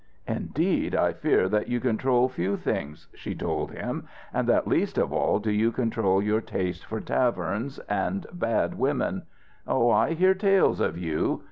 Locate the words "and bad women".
7.87-9.27